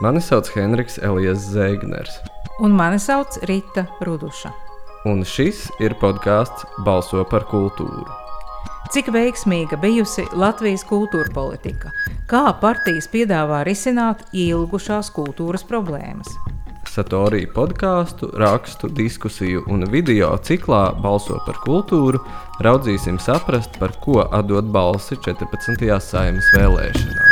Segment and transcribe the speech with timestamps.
[0.00, 2.20] Mani sauc Henriks Elijas Zēgners.
[2.62, 4.52] Un mani sauc Rita Ruduša.
[5.10, 8.06] Un šis ir podkāsts Balso par kultūru.
[8.94, 11.90] Cik veiksmīga bijusi Latvijas kultūra politika?
[12.30, 16.30] Kā partijas piedāvā risināt ilgušās kultūras problēmas?
[16.86, 22.22] Satorija podkāstu, rakstu, diskusiju un video ciklā Balso par kultūru
[22.62, 25.90] raudzīsim saprast, par ko atdot balsi 14.
[26.06, 27.27] saimnes vēlēšanās.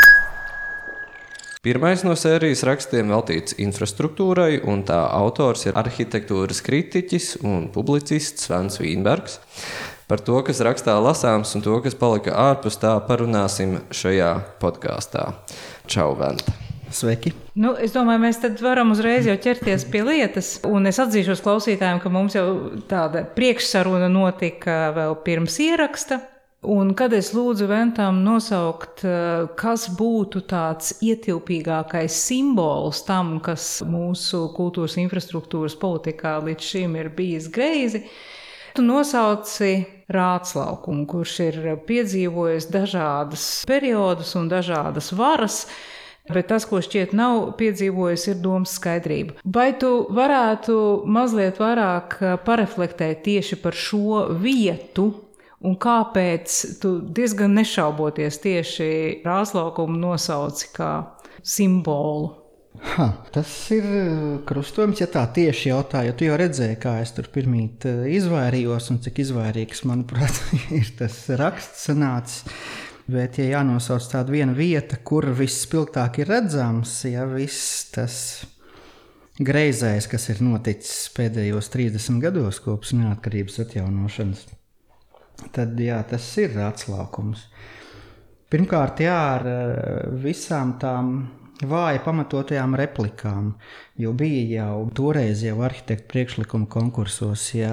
[1.66, 8.78] Pirmais no sērijas rakstiem veltīts infrastruktūrai, un tā autors ir arhitektūras kritiķis un publicists Svens
[8.78, 9.40] Vīnbergs.
[10.06, 14.28] Par to, kas rakstā lasāms un to, kas palika ārpus tā, parunāsim šajā
[14.62, 15.24] podkāstā.
[15.90, 16.54] Čau, Venta!
[16.94, 17.34] Sveiki!
[17.58, 20.52] Nu, es domāju, mēs varam uzreiz jau ķerties pie lietas.
[20.70, 22.46] Un es atzīšos klausītājiem, ka mums jau
[22.86, 26.22] tāda priekšsaruna notika vēl pirms ieraksta.
[26.66, 29.04] Un kad es lūdzu Ventam nosaukt,
[29.58, 37.46] kas būtu tāds ietilpīgākais simbols tam, kas mūsu kultūras infrastruktūras politikā līdz šim ir bijis
[37.54, 38.02] greizi,
[38.76, 41.54] Tu nosauci Rātslaukumu, kurš ir
[41.88, 45.62] piedzīvojis dažādas periodus un dažādas varas.
[46.28, 49.38] Bet tas, ko šķiet nav piedzīvojis, ir domas skaidrība.
[49.48, 50.76] Vai tu varētu
[51.08, 55.08] mazliet vairāk pareflektēt tieši par šo vietu,
[55.66, 58.88] un kāpēc tu diezgan nešauboties tieši
[59.26, 60.90] Rāzlaukumu nosauci kā
[61.42, 62.34] simbolu?
[62.76, 64.08] Ha, tas ir eh,
[64.46, 66.14] krustojums, ja tā tieši jautāja.
[66.16, 70.42] Tu jau redzēji, kā es tur pirmīt eh, izvairījos, un cik izvairīgs, manuprāt,
[70.80, 72.44] ir tas raksts sanācis.
[73.06, 78.16] Bet, ja jānosauc tāda viena vieta, kur visspilgtāk ir redzams, ja viss tas
[79.38, 84.42] greizais, kas ir noticis pēdējos 30 gados kopš neatkarības atjaunošanas,
[85.52, 87.46] tad jā, tas ir atslākums.
[88.52, 91.16] Pirmkārt, jā, ar eh, visām tām
[91.66, 93.50] vāji pamatotajām replikām.
[93.96, 97.72] Jo bija jau toreiz jau arhitektu priekšlikuma konkursos, ja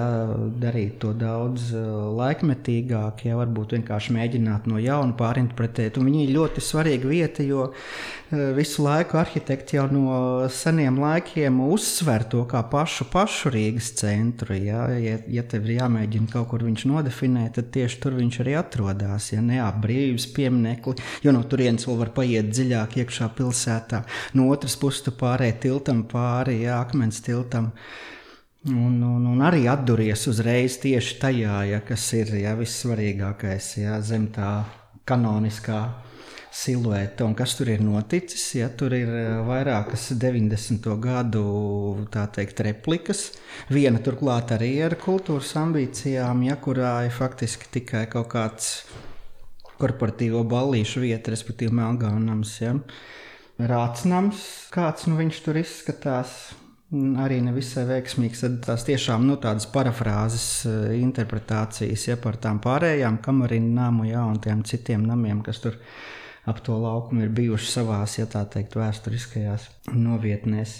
[0.56, 1.82] darīt to daudz eh,
[2.16, 5.98] laikmetīgāk, ja varbūt vienkārši mēģināt no jauna pārinterpretēt.
[6.00, 10.14] Un viņi ir ļoti svarīga vieta, jo eh, visu laiku arhitekti jau no
[10.48, 14.56] seniem laikiem uzsver to kā pašu, pašu Rīgas centru.
[14.56, 18.56] Ja, ja, ja tev ir jāmēģina kaut kur viņš nodefinēt, tad tieši tur viņš arī
[18.62, 19.28] atrodas.
[19.34, 24.06] Ja ne ap brīvības pieminekli, jo no turienes vēl var paiet dziļāk iekšā pilsētā.
[24.32, 27.72] No otras puses, tu pārēji tiltam pāri jā, akmens tiltam.
[28.70, 34.30] Un, un, un arī atduries uzreiz tieši tajā, ja, kas ir ja, vissvarīgākais ja, zem
[34.32, 34.54] tā
[35.04, 35.82] kanoniskā
[36.54, 37.26] silueta.
[37.26, 38.44] Un kas tur ir noticis?
[38.56, 40.86] Ja, tur ir eh, vairākas 90.
[41.02, 41.44] gadu
[42.14, 43.26] teikt, replikas.
[43.74, 48.70] Viena turklāt arī ar kultūras ambīcijām, ja, kurā ir faktiski tikai kaut kāds
[49.80, 52.54] korporatīvo ballīšu vieta, respektīvi Melngānams.
[52.62, 52.78] Ja.
[53.54, 54.38] Rācnams,
[54.74, 56.30] kāds nu viņš tur izskatās.
[56.94, 58.42] Arī nevisai veiksmīgs.
[58.44, 64.24] Tad tās tiešām nu, tādas parafrāzes, eh, interpretācijas ja, par tām pārējām kamerīnu namu ja,
[64.26, 65.78] un tiem citiem namiem, kas tur
[66.46, 70.74] ap to laukumu ir bijuši savās, ja tā teikt, vēsturiskajās novietnēs.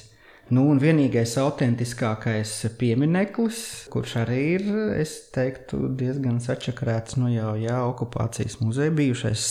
[0.53, 4.67] Nu, un vienīgais autentiskākais piemineklis, kurš arī ir,
[5.01, 9.47] es teiktu, diezgan sačakarēts no nu jau jā, okupācijas muzeja, bijušais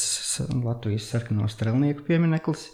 [0.61, 2.69] Latvijas sarkano strelnieku piemineklis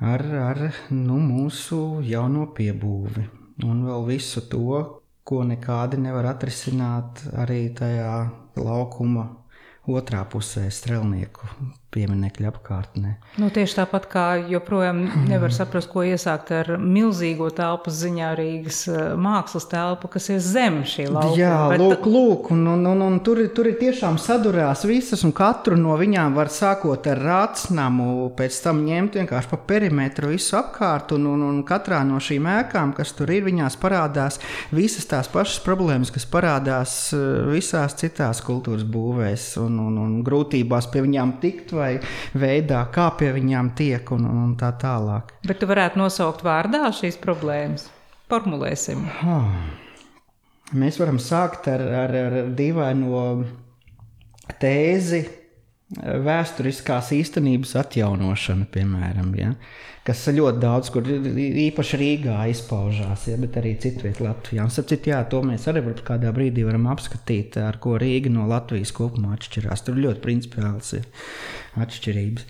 [0.00, 0.60] ar, ar
[0.90, 3.28] nu, mūsu jauno piebūvi.
[3.64, 4.80] Un vēl visu to,
[5.24, 8.16] ko nekādi nevar atrisināt arī tajā
[8.58, 9.28] laukuma
[9.88, 11.48] otrā pusē, strēlnieku
[11.94, 13.14] pieminiekļa apkārtnē.
[13.40, 15.00] Nu, tieši tāpat kā joprojām
[15.30, 20.80] nevar saprast, ko iesākt ar milzīgo telpas ziņā Rīgas eh, mākslas telpu, kas ir zem
[20.88, 21.38] šī laukuma.
[21.38, 21.82] Jā, Bet...
[21.82, 25.96] lūk, lūk un, un, un, un tur, tur ir tiešām sadurās visas, un katru no
[26.00, 31.46] viņām var sākot ar rātsnamu, pēc tam ņemt vienkārši pa perimetru visu apkārt, un, un,
[31.48, 34.40] un katrā no šīm ēkām, kas tur ir, viņās parādās
[34.74, 37.24] visas tās pašas problēmas, kas parādās eh,
[37.54, 41.92] visās citās kultūras būvēs, un, un, un grūtībās pie viņām tikt vai vai
[42.40, 45.36] veidā, kā pie viņām tiek un, un tā tālāk.
[45.46, 47.88] Bet tu varētu nosaukt vārdā šīs problēmas.
[48.32, 49.04] Formulēsim.
[49.28, 49.48] Oh.
[50.74, 53.24] Mēs varam sākt ar, ar, ar dīvaino
[54.60, 55.20] tēzi
[56.02, 59.34] vēsturiskās īstenības atjaunošana, piemēram.
[59.38, 59.54] Ja?
[60.04, 64.66] kas ļoti daudz, kur īpaši Rīgā izpaužās, ja, bet arī citvietā Latvijā.
[64.66, 68.92] Un, sapcīt, jā, to mēs arī kādā brīdī varam apskatīt, ar ko Rīga no Latvijas
[68.96, 69.84] kopumā atšķirās.
[69.86, 71.08] Tur ļoti principiāls ir
[71.80, 72.48] atšķirības.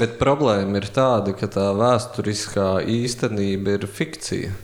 [0.00, 4.54] Bet problēma ir tāda, ka tā vēsturiskā īstenība ir fikcija.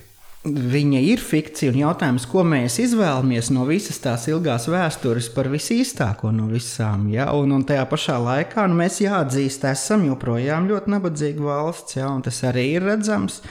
[0.57, 6.33] Viņa ir fikcija un jautājums, ko mēs izvēlamies no visas tās ilgās vēstures par visīstāko
[6.35, 7.09] no visām.
[7.13, 7.31] Ja?
[7.37, 12.13] Un, un tajā pašā laikā nu, mēs jāatzīst, esam joprojām ļoti nabadzīga valsts, ja?
[12.13, 13.43] un tas arī ir redzams.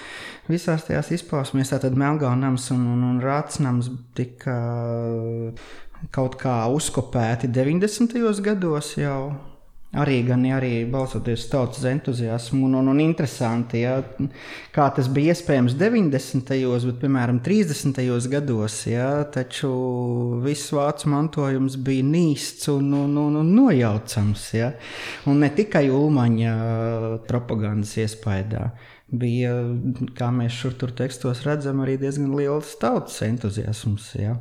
[0.48, 4.56] Visās tajās izpausmēs, tātad Melngānams un, un, un Rācnams tika
[6.16, 8.16] kaut kā uzkopēti 90.
[8.46, 9.20] gados jau
[9.96, 14.02] Arī gan arī balsoties uz tautas entuziasmu, un, un, un interesanti, ja,
[14.76, 16.52] kā tas bija iespējams 90.
[16.84, 18.02] bet, piemēram, 30.
[18.28, 19.72] gados, ja, taču
[20.44, 24.46] viss vācu mantojums bija nīsts un, un, un, un nojaucams.
[24.60, 24.74] Ja,
[25.32, 26.54] un ne tikai Ulmaņa
[27.32, 28.68] propagandas iespējā.
[29.08, 29.54] Bija,
[30.20, 34.12] kā mēs šur tur tekstos redzam, arī diezgan liels tautas entuziasms.
[34.20, 34.36] Ja.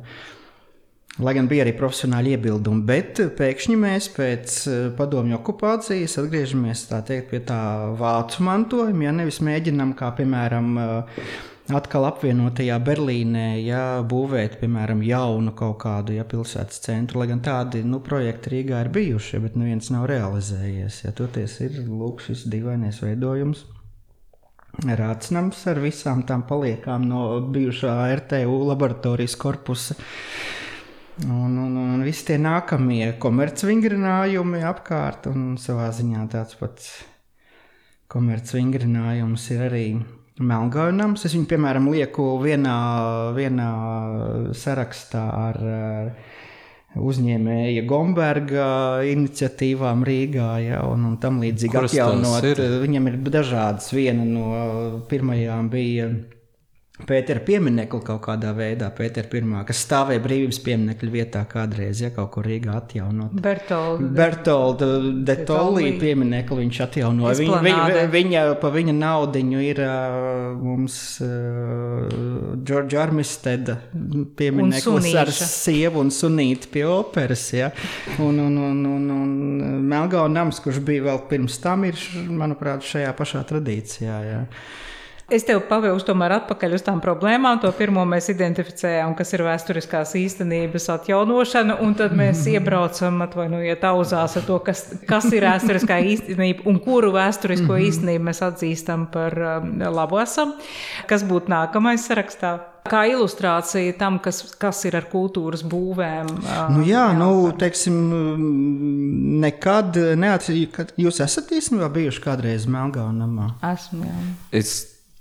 [1.17, 7.31] Lai gan bija arī profesionāli iebildumi, bet pēkšņi mēs pēc eh, padomju okupācijas atgriežamies teikt,
[7.31, 7.61] pie tā
[7.97, 9.07] vācu mantojuma.
[9.07, 11.23] Ja nevis mēģinām, kā piemēram, eh,
[11.73, 17.81] atkal apvienotajā Berlīnē, ja būvēt, piemēram, jaunu kaut kādu ja, pilsētas centru, lai gan tādi
[17.81, 21.01] nu, projekti Rīgā ir bijuši, bet neviens nav realizējies.
[21.07, 23.65] Ja, toties ir lūk, šis dīvainais veidojums.
[24.85, 29.97] Rācnams ar visām tām paliekām no bijušā RTU laboratorijas korpusa.
[31.25, 36.91] Un, un, un visi tie nākamie komercvingrinājumi apkārt, un savā ziņā tāds pats
[38.13, 39.85] komercvingrinājums ir arī
[40.37, 41.25] Melngaunams.
[41.25, 42.77] Es viņu, piemēram, lieku vienā,
[43.33, 43.71] vienā
[44.53, 48.69] sarakstā ar, ar uzņēmēja Gomberga
[49.09, 52.51] iniciatīvām Rīgā ja, un, un tam līdzīgi atjaunot.
[52.85, 53.89] Viņam ir dažādas.
[53.95, 54.47] Viena no
[55.09, 56.11] pirmajām bija
[56.97, 62.31] Pētera pieminekli kaut kādā veidā, Pētera pirmā, kas stāvēja brīvības pieminekļa vietā kādreiz, ja kaut
[62.33, 63.35] kur Rīgā atjaunot.
[63.37, 64.07] Bertolda.
[64.17, 64.87] Bertolda
[65.27, 67.35] de Tolī pieminekli viņš atjaunoja.
[67.37, 73.77] Viņa, viņa, viņa, pa viņa naudiņu ir uh, mums Džordža uh, Armisteda
[74.41, 77.69] piemineklis ar sievu un sunīti pie operas, ja.
[78.17, 83.13] Un, un, un, un, un Melgau nams, kurš bija vēl pirms tam, ir, manuprāt, šajā
[83.21, 84.43] pašā tradīcijā, ja.
[85.27, 87.57] Es tev pavilku tomēr atpakaļ uz tām problēmām.
[87.59, 94.37] To pirmo mēs identificējām, kas ir vēsturiskās īstenības atjaunošana, un tad mēs iebraucam, atvainojiet, auzās
[94.39, 97.89] ar to, kas, kas ir vēsturiskā īstenība un kuru vēsturisko mhm.
[97.89, 100.55] īstenību mēs atzīstam par um, labu esam.
[101.11, 102.55] Kas būtu nākamais sarakstā?
[102.87, 106.37] Kā ilustrācija tam, kas, kas ir ar kultūras būvēm.
[106.39, 107.97] Um, nu jā, jā, nu, teiksim,
[109.43, 113.57] nekad neatceros, jūs esat īstenībā bijuši kādreiz Melngānamā.
[113.75, 114.21] Esmu, jā.
[114.55, 114.77] Es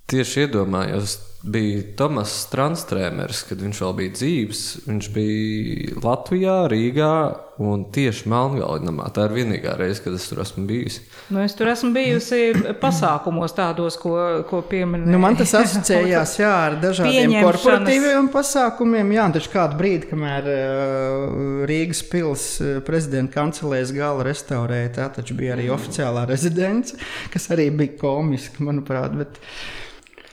[0.06, 1.16] Tieši iedomājos,
[1.46, 4.62] bija Tomas Strunstrēmers, kad viņš vēl bija dzīves.
[4.86, 7.12] Viņš bija Latvijā, Rīgā
[7.62, 9.06] un tieši Melngalinamā.
[9.14, 11.04] Tā ir vienīgā reize, kad es tur esmu bijusi.
[11.34, 12.40] Nu, es tur esmu bijusi
[12.82, 14.16] pasākumos tādos, ko,
[14.50, 15.12] ko pieminēju.
[15.14, 19.14] Nu, man tas asociējās jā, ar dažādiem korporatīviem pasākumiem.
[19.16, 25.38] Jā, taču kādu brīdi, kamēr uh, Rīgas pils uh, prezidenta kancelēs gala restaurēja, tā taču
[25.38, 26.98] bija arī oficiālā rezidence,
[27.32, 29.18] kas arī bija komiski, manuprāt.
[29.18, 29.42] Bet...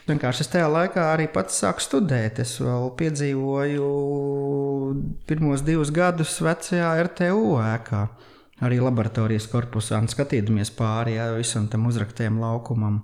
[0.04, 2.42] Vienkārši es tajā laikā arī pats sāku studēt.
[2.44, 3.86] Es vēl piedzīvoju
[5.30, 8.02] pirmos divus gadus vecajā RTU ēkā,
[8.68, 13.00] arī laboratorijas korpusā, un skatīdamies pāri jā, visam tam uzraktiem laukumam.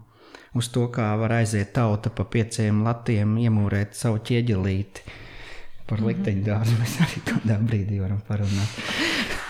[0.59, 5.17] Uz to, kā var aiziet tauta pa pieciem latiem, iemūrēt savu ķieģelīti.
[5.89, 8.75] Par likteņdārzu mēs arī kādā brīdī varam parunāt.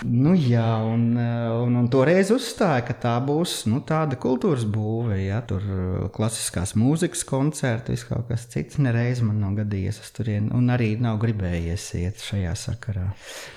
[0.00, 5.18] Nu, jā, un, un, un toreiz uzstāja, ka tā būs nu, tāda kultūras būve.
[5.26, 8.78] Ja, tur uh, klasiskās mūzikas koncerti, viss kaut kas cits.
[8.80, 13.10] Nereiz man nav gadījies uz turieni, un arī nav gribējies iet šajā sakarā.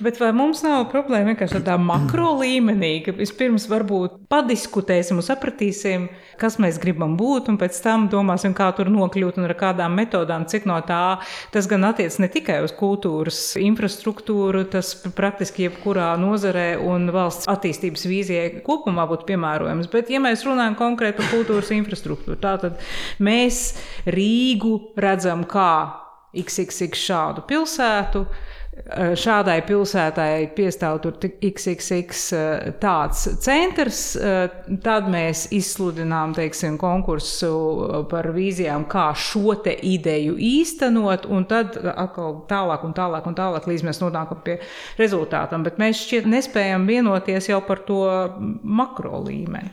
[0.03, 6.09] Bet vai mums nav problēma vienkārši tādā makro līmenī, ka vispirms varbūt padiskutēsim un sapratīsim,
[6.43, 10.43] kas mēs gribam būt, un pēc tam domāsim, kā tur nokļūt un ar kādām metodām,
[10.51, 11.23] cik no tā
[11.55, 17.49] tas gan attiec ne tikai uz kultūras infrastruktūru, tas praktiski jebkurā no nozarē un valsts
[17.51, 19.89] attīstības vīzijai kopumā būtu piemērojams.
[19.93, 22.81] Bet, ja mēs runājam konkrēti par kultūras infrastruktūru, tad
[23.23, 23.61] mēs
[24.09, 25.73] Rīgu redzam kā
[26.33, 28.25] XXX šādu pilsētu.
[28.73, 34.47] Eh, šādai pilsētai piestāv tur XXX eh, tāds centrs, eh,
[34.81, 37.51] tad mēs izsludinām teiksim, konkursu
[38.09, 43.69] par vīzijām, kā šo te ideju īstenot, un tad atkal tālāk un tālāk un tālāk,
[43.69, 44.57] līdz mēs nonākam pie
[44.97, 45.63] rezultātam.
[45.63, 48.01] Bet mēs šķiet nespējam vienoties jau par to
[48.63, 49.69] makro līmeni.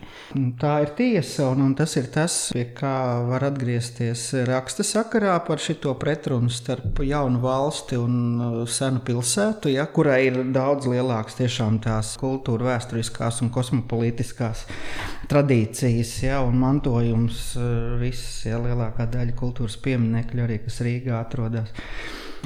[0.61, 2.95] Tā ir tiesa, un, un tas ir tas, pie kā
[3.33, 9.85] var atgriezties raksta sakarā par šito pretrunu starp jaunu valsti un senu senu pilsētu, ja,
[9.87, 14.65] kurai ir daudz lielākas tiešām tās kultūra, vēsturiskās un kosmopolitiskās
[15.31, 17.53] tradīcijas ja, un mantojums.
[18.01, 21.71] Visas ja, lielākā daļa kultūras pieminiekļu arī, kas Rīgā atrodas.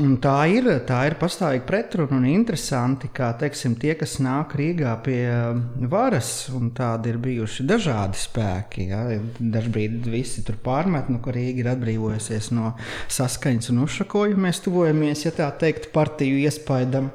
[0.03, 4.95] Un tā ir, tā ir pastāvīga pretruna un interesanti, kā teiksim, tie, kas nāk Rīgā
[5.07, 5.21] pie
[5.93, 8.89] varas, un tādi ir bijuši dažādi spēki.
[8.91, 9.05] Ja.
[9.39, 12.73] Dažbrīd visi tur pārmet, nu, ka Rīga ir atbrīvojusies no
[13.07, 14.49] saskaņas un uzšakojuma.
[14.49, 17.13] Mēs tuvojamies, ja tā teikt, partiju iespaidam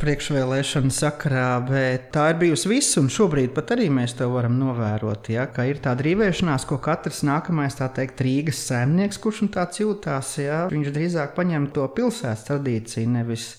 [0.00, 5.30] priekšvēlēšanu sakarā, bet tā ir bijusi viss, un šobrīd pat arī mēs to varam novērot.
[5.32, 10.36] Ja, ka ir tāda rīvēšanās, ko katrs nākamais, tā teikt, Rīgas saimnieks, kurš tāds jūtās,
[10.44, 13.50] ja, viņš drīzāk paņem to pilsētas tradīciju, nevis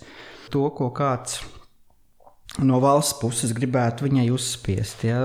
[0.53, 1.41] to, ko kāds
[2.63, 5.03] no valsts puses gribētu viņai uzspiest.
[5.07, 5.21] Ja.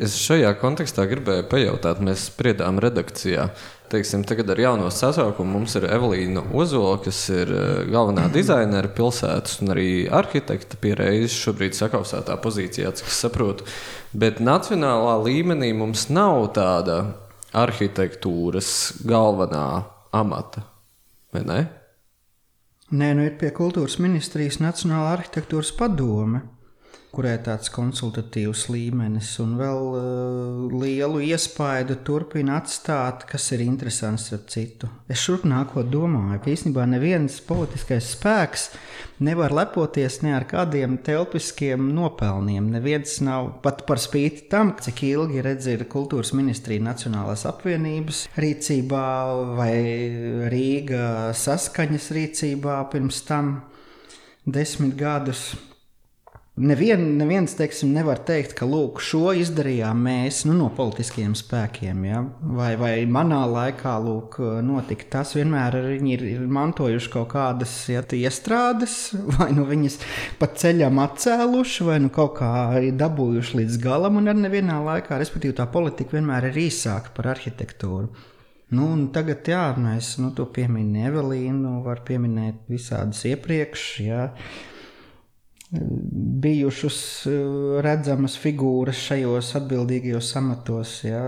[0.00, 3.50] Es šajā kontekstā gribēju pajautāt, mēs spriedām redakcijā.
[3.90, 9.58] Teiksim, tagad ar jauno sasaukumu mums ir Evelīna Ozola, kas ir eh, galvenā dizainere pilsētas
[9.64, 13.66] un arī arhitekta pierādījis šobrīd sakausētā pozīcijā, cik es saprotu.
[14.14, 17.02] Bet nacionālā līmenī mums nav tāda
[17.56, 19.66] arhitektūras galvenā
[20.14, 20.62] amata,
[21.34, 21.60] vai ne?
[22.90, 26.40] Nē, nu ir pie kultūras ministrijas Nacionāla arhitektūras padome
[27.10, 34.44] kurai tāds konsultatīvs līmenis un vēl uh, lielu iespaidu turpina atstāt, kas ir interesants ar
[34.50, 34.88] citu.
[35.10, 38.68] Es šurp nākot domāju, ka īstenībā neviens politiskais spēks
[39.26, 42.70] nevar lepoties ne ar kādiem telpiskiem nopelniem.
[42.72, 49.08] Neviens nav pat par spīti tam, cik ilgi redz ir kultūras ministrija Nacionālās apvienības rīcībā
[49.58, 49.74] vai
[50.52, 53.56] Rīga saskaņas rīcībā pirms tam
[54.46, 55.50] desmit gadus.
[56.60, 62.02] Nevien, neviens teiksim, nevar teikt, ka lūk, šo izdarījām mēs nu, no politiskiem spēkiem.
[62.04, 62.18] Ja?
[62.58, 64.36] Vai, vai manā laikā lūk,
[64.66, 68.98] notika tas, vienmēr viņi ir, ir mantojuši kaut kādas ja, iestrādes,
[69.38, 69.96] vai nu viņas
[70.42, 72.52] pa ceļam atcēluši, vai nu kaut kā
[73.00, 78.10] dabūjuši līdz galam, un arī nevienā laikā, respektīvi, tā politika vienmēr ir īsāka par arhitektūru.
[78.76, 83.86] Nu, tagad, jā, mēs nu, to pieminam Evelīnu, var pieminēt visādas iepriekš.
[84.04, 84.26] Jā
[85.70, 86.96] bijušas
[87.30, 87.32] eh,
[87.84, 90.94] redzamas figūras šajos atbildīgajos amatos.
[91.04, 91.20] Ja?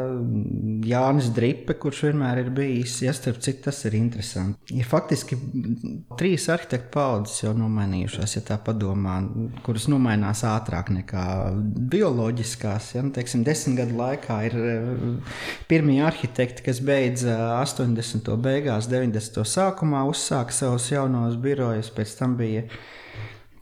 [0.86, 4.74] Jānis Dripe, kurš vienmēr ir bijis, ja starp citu tas ir interesanti.
[4.74, 5.38] Ir faktiski
[6.18, 9.20] trīs arhitektu paudzes jau nomainījušās, ja tā padomā,
[9.66, 11.26] kuras nomainās ātrāk nekā
[11.92, 12.92] bioloģiskās.
[12.96, 13.04] Ja?
[13.06, 15.36] Nu, teiksim, desmit gadu laikā ir eh,
[15.70, 18.32] pirmie arhitekti, kas beidza 80.
[18.42, 19.46] beigās, 90.
[19.46, 22.66] sākumā, uzsāka savus jaunos birojus, pēc tam bija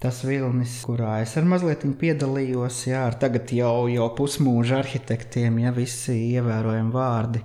[0.00, 5.74] tas vilnis, kurā es ar mazliet piedalījos, jā, ar tagad jau, jau pusmūža arhitektiem, ja
[5.76, 7.42] visi ievērojami vārdi.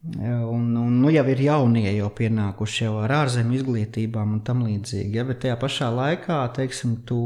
[0.00, 5.18] Un, un nu jau ir jaunie, jau pienākuši jau ar ārzemju izglītībām un tam līdzīgi.
[5.18, 7.20] Ja, bet tajā pašā laikā, teiksim, to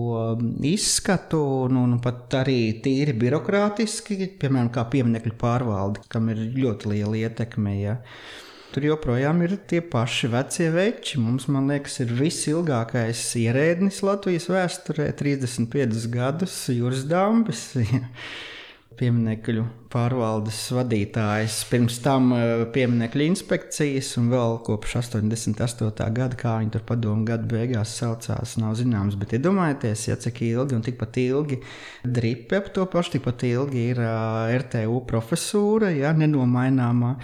[0.67, 7.23] izskatu, un, un pat arī tīri birokrātiski, piemēram, kā pieminiektu pārvalde, kam ir ļoti liela
[7.23, 7.77] ietekme.
[7.79, 8.01] Ja.
[8.03, 11.21] Uh, Tur joprojām ir tie paši vecie veči.
[11.23, 17.63] Mums, man liekas, ir visilgākais ierēdnis Latvijas vēsturē- 35 gadus Juris Dambis.
[18.99, 25.91] Pieminekļu pārvaldes vadītājs, pirms tam eh, pieminiektu inspekcijas, un vēl kopš 88.
[26.17, 29.15] gada, kā viņi tur padomu gadu beigās saucās, nav zināms.
[29.21, 31.61] Bet iedomājieties, ja cik ilgi un tikpat ilgi
[32.03, 34.15] dripe ap to pašu, tikpat ilgi ir uh,
[34.49, 37.15] eh, RTU profesūra, ja nenomaināmā.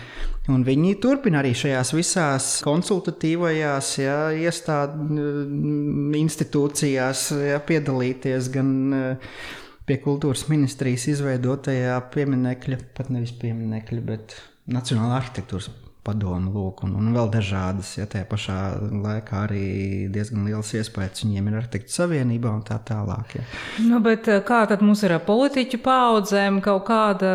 [0.51, 5.19] Un viņi turpina arī šajās visās konsultatīvajās ja, iestādes,
[6.19, 9.35] institūcijās ja, piedalīties gan uh,
[9.89, 14.37] pie kultūras ministrijas izveidotajā pieminekļa, pat nevis pieminekļa, bet
[14.71, 15.71] Nacionāla arhitektūras
[16.05, 17.93] padomu, lūk, un, un vēl dažādas.
[17.99, 18.57] Ja tajā pašā
[19.05, 19.65] laikā arī
[20.13, 23.37] diezgan liels iespējas viņiem ir arhitektu savienībā un tā tālāk.
[23.37, 23.45] Ja.
[23.85, 26.61] Nu, bet eh, kā tad mums ir ar politiķu paudzēm?
[26.65, 27.35] Kaut kāda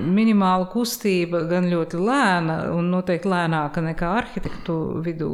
[0.00, 5.32] minimāla kustība, gan ļoti lēna un noteikti lēnāka nekā arhitektu vidū,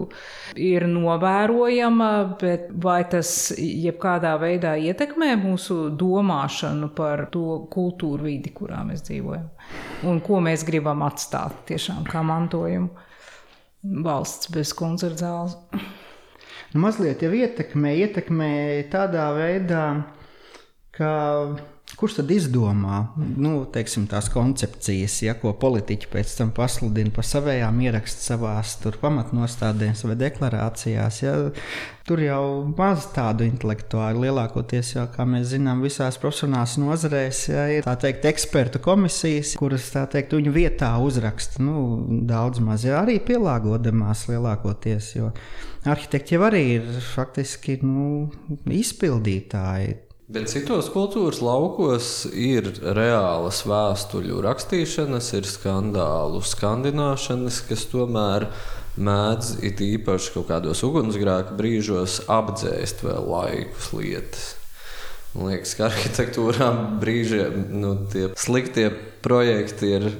[0.58, 2.12] ir novērojama,
[2.42, 9.50] bet vai tas jebkādā veidā ietekmē mūsu domāšanu par to kultūru vidi, kurā mēs dzīvojam?
[10.08, 12.90] Un ko mēs gribam atstāt tiešām kā mantojumu?
[13.82, 15.56] valsts bez koncerta zāles.
[16.72, 18.52] Nu, mazliet jau ietekmē, ietekmē
[18.92, 19.86] tādā veidā,
[20.94, 21.12] ka
[22.02, 22.96] kurš tad izdomā
[23.38, 30.02] nu, teiksim, tās koncepcijas, ja, ko politiķi pēc tam pasludina par savējām, ieraksta savās pamatnostādēs
[30.08, 31.20] vai deklarācijās.
[31.22, 31.36] Ja.
[32.02, 32.42] Tur jau
[32.74, 38.82] maz tādu intelektuālu, lielākoties jau, kā mēs zinām, visās profesionālās nozarēs ja, ir teikt, ekspertu
[38.82, 45.14] komisijas, kuras teikt, viņu vietā uzraksta nu, daudz maz, ja, arī pielāgodamās lielākoties.
[45.86, 48.08] Arhitekti jau arī ir faktiski nu,
[48.66, 50.00] izpildītāji
[50.32, 58.46] Bet citos kultūras laukos ir reālas vēstuļu rakstīšanas, ir skandālu skandināšanas, kas tomēr
[58.96, 64.48] mēdz it īpaši kaut kādos ugunsgrēka brīžos apdzēst vēl laikus lietas.
[65.34, 66.70] Man liekas, ka arhitektūrā
[67.04, 68.88] brīžiem nu, tie sliktie
[69.20, 70.10] projekti ir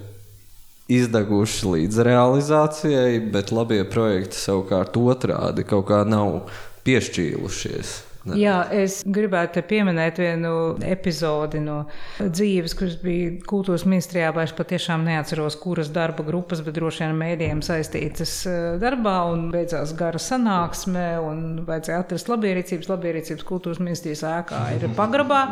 [0.92, 6.42] izdeguši līdz realizācijai, bet labie projekti savukārt otrādi kaut kā nav
[6.84, 8.11] piešķīlušies.
[8.22, 8.36] Ne.
[8.38, 10.52] Jā, es gribētu pieminēt vienu
[10.86, 11.80] epizodi no
[12.20, 14.30] dzīves, kuras bija kultūras ministrijā.
[14.42, 19.16] Es patiešām neatceros, kuras darba grupas, bet droši vien mēdījiem saistītas eh, darbā.
[19.52, 22.90] Beidzās gara sanāksme, un vajadzēja atrast labierīcības.
[22.92, 25.42] Labierīcības kultūras ministrijas ēkā ir pagrabā.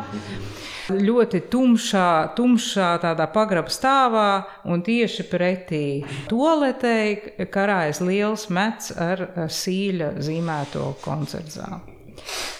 [0.94, 2.08] Ļoti tumšā,
[2.38, 4.28] tumšā tādā pagraba stāvā,
[4.70, 5.84] un tieši pretī
[6.30, 11.99] toaletei karājas liels mets ar sīļa zīmēto koncertu zāli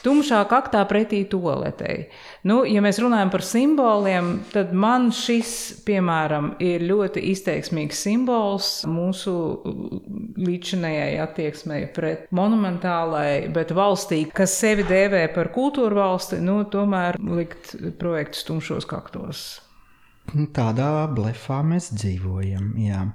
[0.05, 2.09] tumšāk aktā pretī toaletei.
[2.49, 5.53] Nu, ja mēs runājam par simboliem, tad man šis,
[5.87, 9.35] piemēram, ir ļoti izteiksmīgs simbols mūsu
[10.41, 17.75] līdzinējai attieksmei pret monumentālai, bet valstī, kas sevi dēvē par kultūru valsti, nu, tomēr likt
[18.01, 19.49] projektus tumšos kaktos.
[20.35, 22.75] Nu, tādā blefā mēs dzīvojam.
[22.81, 23.07] Jā.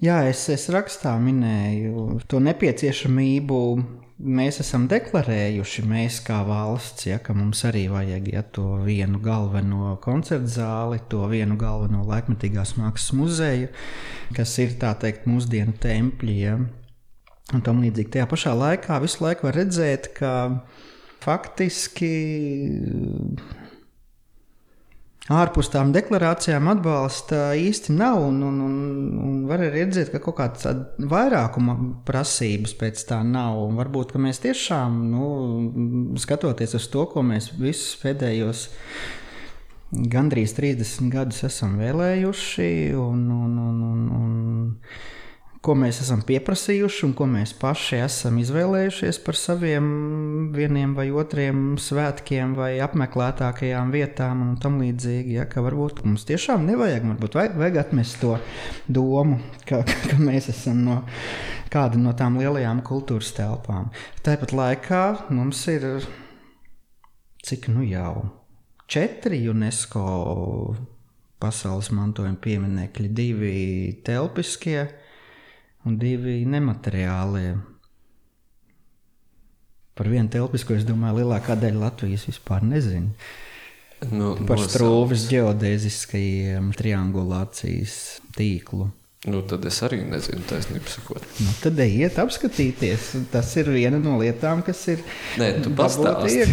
[0.00, 3.58] Jā, es, es rakstā minēju to nepieciešamību
[4.20, 9.94] mēs esam deklarējuši, mēs kā valsts, ja, ka mums arī vajag ja, to vienu galveno
[10.04, 13.70] koncertu zāli, to vienu galveno laikmetīgās mākslas muzeju,
[14.36, 16.36] kas ir tā teikt mūsdienu tempļi.
[16.40, 16.58] Ja,
[17.54, 20.34] un tam līdzīgi tajā pašā laikā visu laiku var redzēt, ka
[21.24, 22.12] faktiski
[25.30, 28.18] ārpus tām deklarācijām atbalsta īsti nav.
[28.26, 28.74] Un, un, un,
[29.26, 30.66] un var arī redzēt, ka kaut kādas
[31.12, 31.76] vairākuma
[32.08, 33.60] prasības pēc tā nav.
[33.68, 35.30] Un varbūt mēs tiešām, nu,
[36.20, 38.66] skatoties uz to, ko mēs visus pēdējos
[39.90, 44.84] gandrīz 30 gadus esam vēlējuši, un, un, un, un, un
[45.60, 49.88] ko mēs esam pieprasījuši un ko mēs paši esam izvēlējušies par saviem
[50.54, 55.36] vieniem vai otriem svētkiem vai apmeklētākajām vietām un tam līdzīgi.
[55.36, 58.38] Ja, ka varbūt mums tiešām nevajag, varbūt vajag, vajag atmest to
[58.88, 59.36] domu,
[59.68, 61.02] ka, ka mēs esam no
[61.70, 63.92] kāda no tām lielajām kultūras telpām.
[64.24, 65.86] Tāpat laikā mums ir
[67.44, 68.30] cik nu jau
[68.90, 70.06] četri UNESCO
[71.40, 73.54] pasaules mantojuma pieminekļi, divi
[74.04, 74.88] telpiskie
[75.88, 77.54] un divi nemateriālie.
[79.96, 83.12] Par vienu telpisko es domāju, lielākā daļa Latvijas vispār nezina.
[84.08, 87.96] Nu, Par strūvis geodēziskajiem triangulācijas
[88.32, 88.88] tīklu.
[89.28, 91.26] Nu, tad es arī nezinu, taisnība sakot.
[91.44, 93.10] Nu, tad ejiet apskatīties.
[93.28, 95.02] Tas ir viena no lietām, kas ir.
[95.36, 96.48] Nē, tu pastāsti.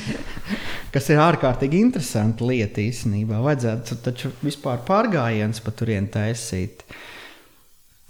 [0.94, 3.42] kas ir ārkārtīgi interesanta lieta īstenībā.
[3.44, 6.86] Vajadzētu taču vispār pārgājiens pa turieni taisīt.
[6.88, 7.02] Uh,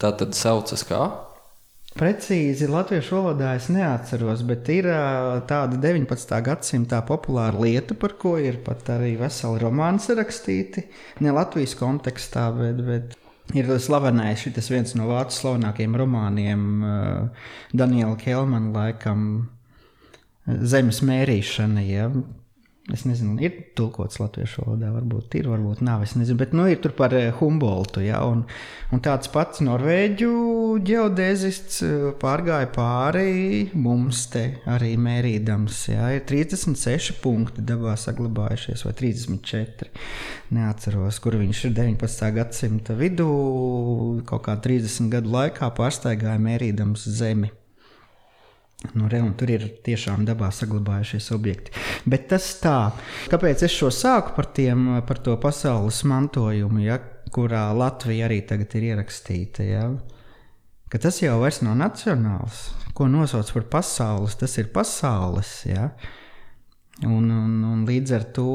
[0.04, 1.00] Tā tad saucas kā?
[1.96, 4.88] Precīzi latviešu valodā es neatceros, bet ir
[5.48, 6.34] tāda 19.
[6.44, 10.84] gadsimta populāra lieta, par ko ir pat arī veseli romāni sarakstīti.
[11.24, 16.68] Ne Latvijas kontekstā, bet, bet ir slavenais šis viens no vācu slavenākajiem romāniem,
[17.72, 19.28] Daniela Kelmana laikam,
[20.44, 21.86] Zemes mērīšana.
[21.88, 22.10] Ja?
[22.92, 26.02] Es nezinu, ir tulkots latviešu valodā, varbūt ir, varbūt nav.
[26.04, 28.02] Es nezinu, bet nu, ir tur par eh, Humboldtu.
[28.04, 28.42] Ja, un,
[28.92, 30.32] un tāds pats norvēģu
[30.84, 35.80] geodēzists eh, pārgāja pāri mums te arī mērīdams.
[35.94, 39.88] Ja, ir 36 punkti dabā saglabājušies, vai 34.
[40.52, 42.30] Neatceros, kur viņš ir 19.
[42.36, 43.32] gadsimta vidū,
[44.28, 47.54] kaut kā 30 gadu laikā pārsteigāja mērīdams zemi.
[48.92, 51.72] Nu, re, tur ir tiešām dabā saglabājušies objekti.
[52.04, 52.78] Bet tas tā,
[53.32, 56.98] kāpēc es šo sāku par, tiem, par to pasaules mantojumu, ja,
[57.34, 59.64] kurā Latvija arī tagad ir ierakstīta.
[59.66, 59.86] Ja,
[60.92, 62.68] ka tas jau vairs nav nacionāls.
[62.94, 65.56] Ko nosauc par pasaules, tas ir pasaules.
[65.66, 65.88] Ja.
[67.02, 68.50] Un, un, un līdz ar to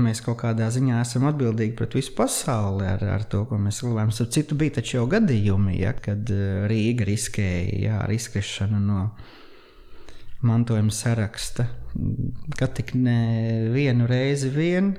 [0.00, 4.14] mēs kaut kādā ziņā esam atbildīgi pret visu pasauli ar, ar to, ko mēs glabājam.
[4.16, 6.30] Starp citu, bija taču jau gadījumi, ja, kad
[6.70, 9.02] Rīga riskēja jā, ar izkrišanu no
[10.40, 11.66] mantojuma saraksta.
[12.58, 13.18] Kad tik ne
[13.72, 14.94] vienu reizi vien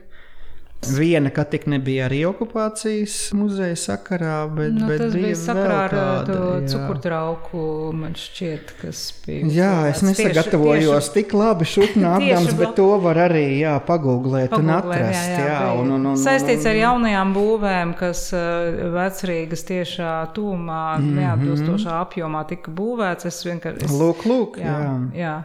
[0.94, 5.78] Viena, ka tik nebija arī okupācijas muzeja sakarā, bet, Nu, bet tas bija bija sakarā
[5.86, 6.70] ar vēl to kāda, jā.
[6.74, 7.64] cukurtrauku,
[7.96, 9.50] man šķiet, kas bija.
[9.56, 15.30] Jā, es nesagatavojos tik labi šutnākdams, Tieši bet to var arī jā, pagooglēt un atrast.
[15.32, 15.72] Jā, bija.
[15.82, 21.06] un, un, un, Saistīts ar un- jaunajām būvēm, kas uh, vecrīgas tiešā tūmā, mm.
[21.06, 21.20] -hmm.
[21.22, 23.26] neatbilstošā apjomā tika būvēts.
[23.30, 23.86] Es vienkārši.
[23.86, 24.94] Es, Lūk, lūk, Jā, jā.
[25.16, 25.36] jā.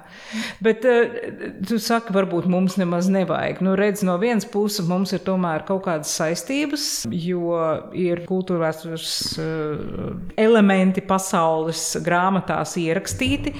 [0.60, 3.60] Bet uh, tu saki, varbūt mums nemaz nevajag.
[3.64, 7.54] Nu, redz, no vienas puses mums ir tomēr kaut kādas saistības, jo
[7.96, 13.54] ir kultūrvēstures uh, elementi pasaules grāmatās ierakstīti,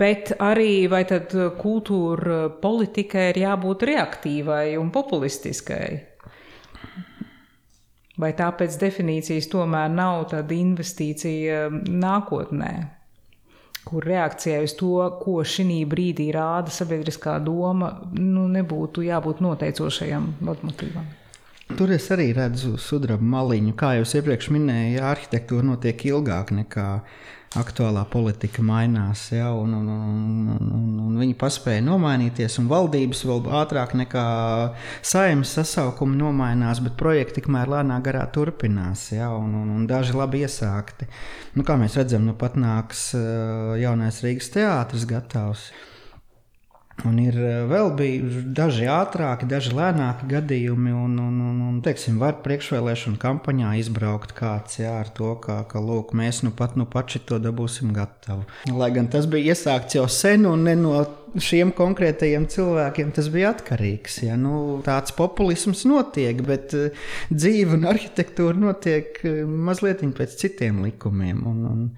[0.00, 5.86] bet arī vai tad kultūra politikai ir jābūt reaktīvai un populistiskai?
[8.18, 12.74] Vai tā pēc definīcijas tomēr nav tāda investīcija nākotnē?
[13.84, 21.12] Kur reakcijai uz to, ko šī brīdī rāda sabiedriskā doma, nu, nebūtu jābūt noteicošajam motīvam.
[21.74, 23.72] Tur es arī redzu sudraba maliņu.
[23.78, 26.88] Kā jau iepriekš minēju, arhitektūra notiek ilgāk nekā
[27.58, 29.26] aktuālā politika mainās.
[29.34, 34.26] Ja, un, un, un, un, un viņi paspēja nomainīties, un valdības vēl ātrāk nekā
[35.04, 39.06] saimnes sasaukumi nomainās, bet projekti tikmēr lēnā garā turpinās.
[39.14, 41.08] Ja, un, un, un daži labi iesākti.
[41.54, 45.68] Nu, kā mēs redzam, nu pat nāks uh, jaunais Rīgas teātris gatavs.
[47.02, 52.20] Un ir eh, vēl bijuši daži ātrāki, daži lēnāki gadījumi, un, un, un, un teiksim,
[52.22, 56.86] var priekšvēlēšana kampaņā izbraukt kāds jā, ar to, ka, ka lūk, mēs nu pat, nu
[56.90, 58.46] pat šito dabūsim gatavu.
[58.70, 60.94] Lai gan tas bija iesākts jau sen, un ne no
[61.42, 64.20] šiem konkrētajiem cilvēkiem tas bija atkarīgs.
[64.28, 64.38] Ja?
[64.38, 71.42] Nu, tāds populisms notiek, bet eh, dzīve un arhitektūra notiek eh, mazliet pēc citiem likumiem.
[71.48, 71.88] Un, un,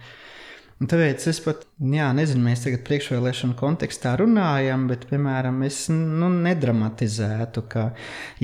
[0.77, 6.29] Un tāpēc es pat, jā, nezinu, mēs tagad priekšvēlēšanu kontekstā runājam, bet, piemēram, es nu,
[6.29, 7.85] nedramatizētu, ka,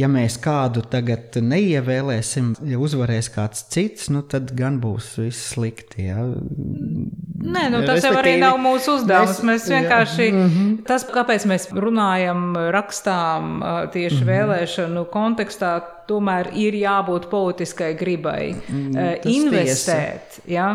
[0.01, 6.07] ja mēs kādu tagad neievēlēsim, ja uzvarēs kāds cits, nu, tad gan būs viss slikti.
[6.09, 6.25] Jā.
[6.25, 9.43] Nē, nu, tas jau arī Respektīvi, nav mūsu uzdevums.
[9.45, 10.75] Mēs, mēs vienkārši jā, mhm.
[10.89, 13.59] tas, kāpēc mēs runājam, rakstām
[13.93, 14.31] tieši Mhm.
[14.33, 15.77] vēlēšanu kontekstā,
[16.09, 20.41] tomēr ir jābūt politiskai gribai Mm, investēt.
[20.49, 20.73] Ja?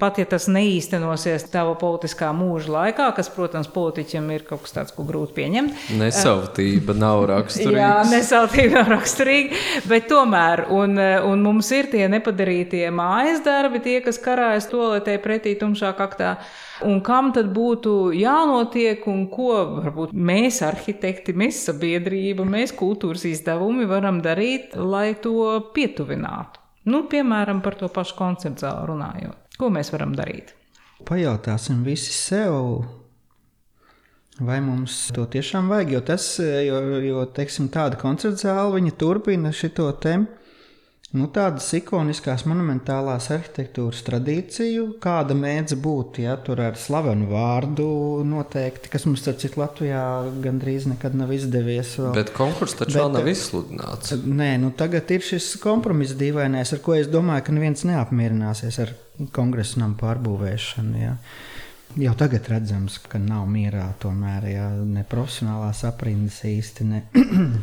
[0.00, 4.94] Pat ja tas neīstenosies tava politiskā mūža laikā, kas, protams, politiķiem ir kaut kas tāds,
[4.96, 5.90] ko grūti pieņemt.
[6.00, 7.90] Nesautība nav Jā, raksturīga.
[8.08, 9.58] nesautība nav raksturīga,
[9.90, 10.96] bet tomēr, un,
[11.28, 16.38] un mums ir tie nepadarītie mājas darbi, tie, kas karājas toaletē pretī tumšā kaktā.
[16.88, 23.84] Un kam tad būtu jānotiek, un ko varbūt mēs, arhitekti, mēs, sabiedrība, mēs, kultūras izdevumi,
[23.90, 26.64] varam darīt, lai to pietuvinātu?
[26.88, 29.39] Nu, piemēram, par to pašu konceptu zāli runājot.
[29.60, 30.54] Ko mēs varam darīt?
[31.04, 32.54] Pajautāsim visi sev,
[34.40, 35.92] vai mums to tiešām vajag.
[35.92, 40.14] Jo tas, jo, jo teiksim, tāda koncerta zāle, viņa turpina šo te.
[41.10, 47.86] Nu, tādas ikoniskās, monumentālās arhitektūras tradīciju, kāda mēdz būt, ja tur ar slavenu vārdu
[48.30, 50.04] noteikti, kas mums, starp citu, Latvijā
[50.44, 51.96] gandrīz nekad nav izdevies.
[51.98, 52.12] Vēl.
[52.14, 54.14] Bet konkurss taču Bet- vēl nav izsludināts.
[54.22, 58.94] Nē, nu tagad ir šis kompromiss dīvainais, ar ko es domāju, ka neviens neapmierināsies ar
[59.34, 60.94] kongresa namu pārbūvēšanu.
[61.02, 61.16] Jā.
[61.98, 67.02] Jau tagad redzams, ka nav mierā tomēr jā, ne profesionālās aprindas īsti, ne,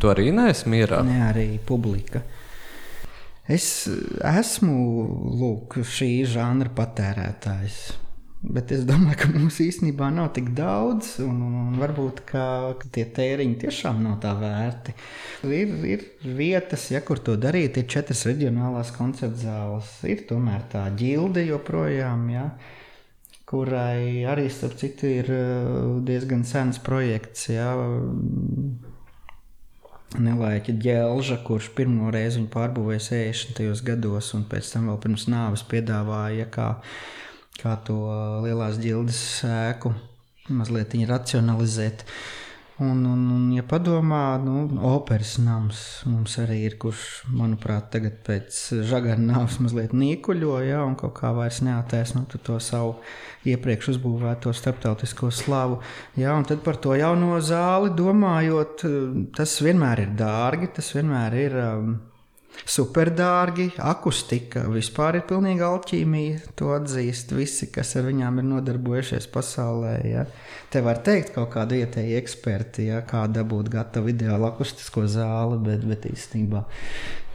[0.04, 1.00] Tu arī neesi mierā.
[1.08, 2.26] ne arī publika.
[3.48, 3.88] Es
[4.28, 4.76] esmu
[5.40, 7.80] lūk, šī žanra patērētājs.
[8.48, 12.44] Bet es domāju, ka mums īstenībā nav tik daudz, un, un, un varbūt ka,
[12.78, 14.94] ka tie tēriņi tiešām nav tā vērti.
[15.48, 16.04] Ir, ir
[16.38, 19.90] vietas, ja, kur to darīt, ir četras reģionālās koncerta zāles.
[20.06, 22.46] Ir tomēr tā ģilde joprojām, ja,
[23.50, 25.74] kurai arī, starp citu, ir eh,
[26.08, 27.50] diezgan sens projekts.
[27.56, 27.72] Ja,
[30.16, 33.82] Nelaiķa ģēlža, kurš pirmo reizi viņu pārbūvēja 60.
[33.90, 36.68] gados, un pēc tam vēl pirms nāves piedāvāja, kā,
[37.60, 37.98] kā to
[38.46, 39.92] lielās ģildes sēku
[40.48, 42.06] mazliet racionalizēt.
[42.78, 48.60] Un, un, un, ja padomā, nu, operas nams mums arī ir, kurš, manuprāt, tagad pēc
[48.86, 53.00] žagara nāves mazliet nīkuļo, ja, un kaut kā vairs neataisno to savu
[53.50, 55.80] iepriekš uzbūvēto starptautisko slavu.
[56.22, 58.86] Ja, un tad par to jauno zāli domājot,
[59.34, 61.58] tas vienmēr ir dārgi, tas vienmēr ir.
[61.64, 61.98] Um,
[62.66, 66.54] Superdārgi, akustika vispār ir pilnīga alķīmija.
[66.60, 69.94] To atzīst visi, kas ar viņām ir nodarbojušies pasaulē.
[70.08, 70.26] Ja.
[70.74, 75.86] Te var teikt, kaut kāda vietēja eksperti, ja, kā dabūt gatavu ideālu akustisko zāli, bet,
[75.88, 76.66] bet īstenībā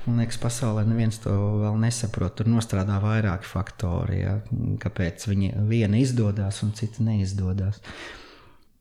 [0.07, 1.33] man liekas, pasaulē neviens to
[1.63, 2.35] vēl nesaprot.
[2.39, 4.35] Tur nostrādā vairāki faktori, ja,
[4.83, 7.81] kāpēc viena izdodas un cita neizdodas.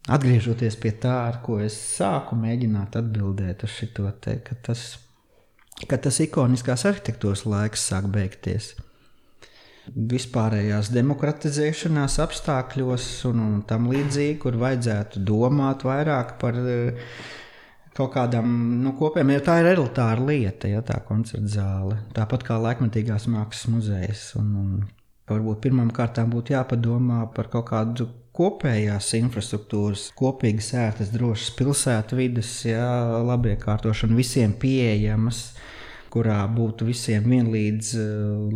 [0.10, 4.97] atgriežoties pie tā, ar ko es sāku mēģināt atbildēt uz šo te, ka tas,
[5.89, 8.73] ka tas ikoniskās arhitektūras laiks sāk beigties.
[9.91, 17.13] Vispārējās demokratizēšanās apstākļos un, un tam līdzīgi, kur vajadzētu domāt vairāk par uh,
[17.97, 21.99] kaut kādam nu, kopējam, jo tā ir elitāra lieta, ja tā koncerta zāle.
[22.15, 24.25] Tāpat kā laikmetīgās mākslas muzejs.
[24.39, 24.71] Un, un
[25.31, 32.53] varbūt pirmām kārtām būtu jāpadomā par kaut kādu kopējās infrastruktūras, kopīgas ērtas, drošas pilsētu vidas,
[32.63, 32.85] ja,
[33.27, 35.49] labiekārtošana visiem pieejamas
[36.12, 38.06] kurā būtu visiem vienlīdz uh,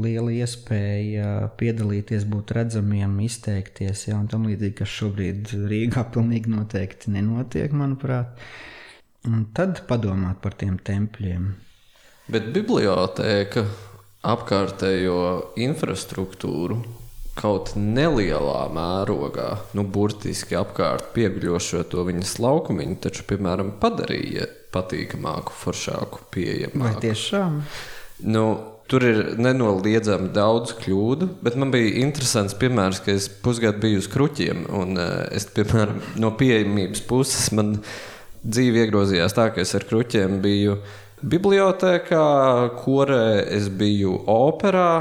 [0.04, 4.08] liela iespēja piedalīties, būt redzamiem, izteikties.
[4.10, 8.36] Ja, un tam līdzīgi, kas šobrīd Rīgā pilnīgi noteikti nenotiek, manuprāt.
[9.26, 11.48] Un tad padomāt par tiem tempļiem.
[12.30, 13.66] Bet biblioteka
[14.26, 15.18] apkārtējo
[15.62, 16.80] infrastruktūru
[17.36, 26.28] kaut nelielā mērogā, nu, burtiski apkārt pieguļošo to viņas laukumiņu, taču, piemēram, padarīja patīkamāku, foršāku,
[26.36, 26.86] pieejamāku.
[26.86, 27.60] Vai tiešām?
[28.28, 28.48] Nu,
[28.86, 34.08] Tur ir nenoliedzami daudz kļūdu, bet man bija interesants piemērs, ka es pusgadu biju uz
[34.14, 34.68] kruķiem.
[34.78, 37.80] Un, uh, es, piemēram, no pieejamības puses man
[38.46, 40.78] dzīve iegrozījās tā, ka es ar kruķiem biju
[41.26, 42.28] bibliotekā,
[42.78, 43.26] korē,
[43.58, 44.92] es biju operā.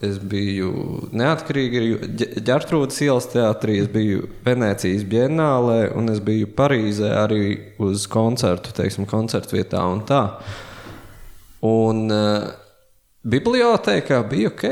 [0.00, 0.70] Es biju
[1.12, 1.80] neatkarīgi
[2.40, 7.42] ģērtrūdas ielas teātrī, es biju Venecijas bienālē, un es biju Parīzē arī
[7.84, 10.22] uz koncertu, teiksim, koncertu vietā un tā.
[11.68, 12.48] Un uh,
[13.28, 14.64] bibliotekā bija ok.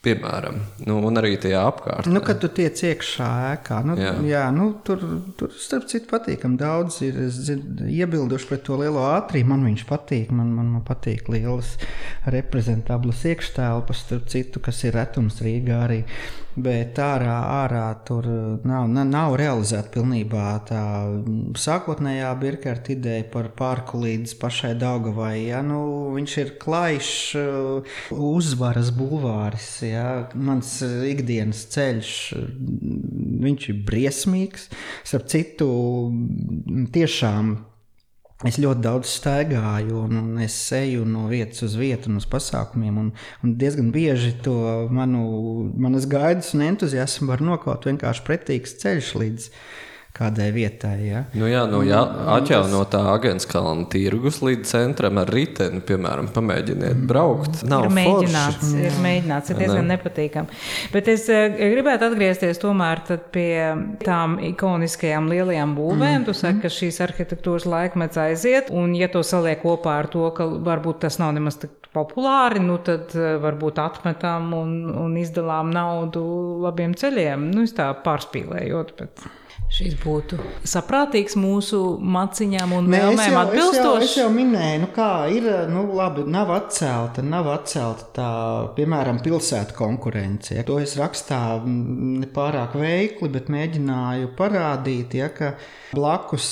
[0.00, 0.54] Piemēram,
[0.88, 2.14] nu, un arī tajā apkārtnē.
[2.14, 4.14] Nu, kad tu tiec iekšā ēkā, nu, jā.
[4.24, 5.02] Jā, nu, tur,
[5.36, 9.50] tur starp citu patīkami daudz ir zin, iebilduši pret to lielo ātrību.
[9.52, 11.74] Man viņš patīk, man, man, man patīk lielas
[12.32, 16.00] reprezentablas iekštelpas, starp citu, kas ir retums Rīgā arī.
[16.60, 18.26] Bet ārā, ārā tur
[18.66, 20.82] nav, nav realizēta pilnībā tā
[21.58, 25.34] sākotnējā Birkārta ideja par parku līdz pašai Daugavai.
[25.48, 25.62] Ja?
[25.66, 25.80] Nu,
[26.16, 27.16] viņš ir klajšs
[28.16, 32.12] uzvaras bulvāris Ja, mans eh, ikdienas ceļš
[33.72, 34.68] ir briesmīgs.
[35.06, 35.70] Starp citu,
[36.94, 37.54] tiešām
[38.48, 42.96] Es ļoti daudz staigāju, un, un es eju no vietas uz vietu, un uz pasākumiem.
[43.02, 43.10] Un,
[43.44, 44.54] un diezgan bieži to
[44.88, 45.24] manu,
[45.76, 49.50] manas gaidas un entuziasmu var nokaut vienkārši pretīgs ceļš līdz
[50.16, 50.96] kādai vietai.
[51.06, 51.22] Ja?
[51.38, 52.00] Nu jā, nu, jā
[52.34, 57.08] atjaunotā Agenskalna tirgus līdz centram ar riteni, piemēram, pamēģiniet mm.
[57.10, 57.62] braukt.
[57.70, 58.84] Nav ir mēģināts, forši.
[58.88, 59.94] ir mēģināts, ir diezgan ne.
[59.94, 60.60] nepatīkami.
[60.94, 63.50] Bet es eh, gribētu atgriezties tomēr pie
[64.04, 66.20] tām ikoniskajām lielajām būvēm.
[66.20, 66.28] Mm.
[66.28, 70.48] Tu saki, ka šīs arhitektūras laikmets aiziet, un ja to saliek kopā ar to, ka
[70.70, 74.74] varbūt tas nav nemaz tik populāri, nu tad eh, varbūt atmetam un,
[75.06, 76.22] un izdalām naudu
[76.66, 77.50] labiem ceļiem.
[77.54, 78.96] Nu, es tā pārspīlējot.
[78.98, 79.30] Bet...
[79.70, 80.34] Šis būtu
[80.66, 83.76] saprātīgs mūsu maciņām un vēlmēm atbilstošs.
[83.78, 88.30] Es jau, es jau minēju, nu kā ir, nu labi, nav atcelta, nav atcelta tā,
[88.74, 90.56] piemēram, pilsētu konkurence.
[90.56, 90.64] Ja.
[90.66, 95.52] To es rakstā nepārāk veikli, bet mēģināju parādīt, ja, ka
[95.94, 96.50] blakus,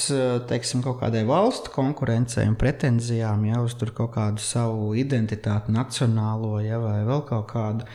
[0.50, 6.60] teiksim, kaut kādai valstu konkurencei un pretenzijām, ja, uz tur kaut kādu savu identitāti nacionālo,
[6.62, 7.90] ja, vai vēl kaut kādu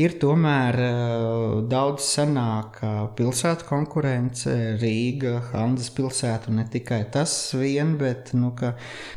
[0.00, 4.52] ir tomēr uh, daudz senāka pilsētu konkurence.
[4.80, 8.52] Rīga, Hanzas pilsēta, ne tikai tas vien, bet nu,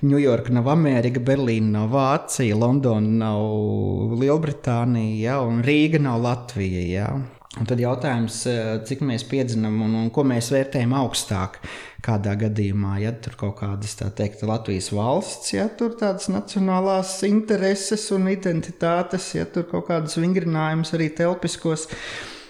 [0.05, 6.85] Ņujorka nav Amerika, Berlīna nav Vācija, Londona nav Lielbritānija, ja, un Rīga nav Latvija.
[6.89, 7.11] Ja.
[7.57, 11.57] Un tad jautājums, eh, cik mēs piedzinām un, un ko mēs vērtējam augstāk
[12.05, 18.29] kādā gadījumā, ja tur kaut kādas teikt, Latvijas valsts, ja tur tādas nacionālās intereses un
[18.31, 21.89] identitātes, ja tur kaut kādas vingrinājumus arī telpiskos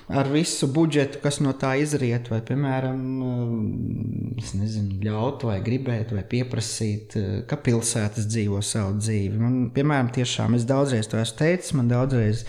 [0.09, 6.23] ar visu budžetu, kas no tā izriet, vai, piemēram, eh, nezinu, ļaut vai gribēt, vai
[6.23, 9.37] pieprasīt, eh, ka pilsētas dzīvo savu dzīvi.
[9.37, 12.43] Man, piemēram, tiešām es daudzreiz to esmu teicis, man daudzreiz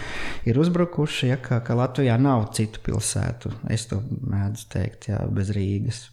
[0.47, 3.53] ir uzbrukuši, ja, ka, ka Latvijā nav citu pilsētu.
[3.69, 6.09] Es to mēdzu teikt, jā, bez Rīgas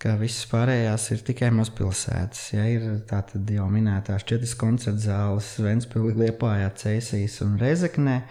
[0.00, 2.44] ka visas pārējās ir tikai mazpilsētas.
[2.54, 8.22] Ja ir tādas jau minētās četras koncerta zāles, Vēnspilsē, Liepājā, Cēsīs un Rezeknē,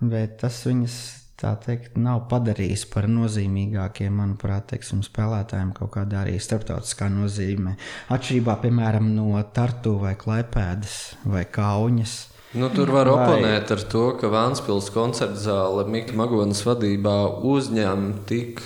[0.00, 1.00] bet tas viņas
[1.40, 7.76] tā teikt, nav padarījis par nozīmīgākiem, manuprāt, teiksim, spēlētājiem kaut kādā arī starptautiskā nozīmē.
[8.12, 12.18] Atšķirībā, piemēram, no Tartu vai Klaipēdas vai Kaunas.
[12.50, 18.62] Nu, tur var oponēt ar to, ka Vēnspils koncerta zāle Mikls Magonas vadībā uzņem tik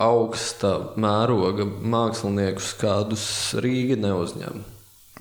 [0.00, 3.24] augsta mēroga māksliniekus, kādus
[3.60, 4.62] Rīga neuzņem.